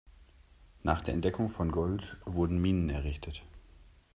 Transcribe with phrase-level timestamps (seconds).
[0.81, 3.43] Nach der Entdeckung von Gold wurden Minen errichtet.